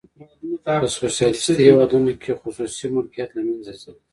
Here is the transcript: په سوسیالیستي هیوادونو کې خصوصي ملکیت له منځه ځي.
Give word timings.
په 0.81 0.87
سوسیالیستي 0.97 1.53
هیوادونو 1.65 2.11
کې 2.21 2.39
خصوصي 2.41 2.85
ملکیت 2.95 3.29
له 3.35 3.41
منځه 3.47 3.71
ځي. 3.81 3.91